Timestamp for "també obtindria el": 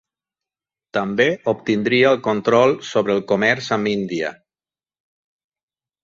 0.97-2.17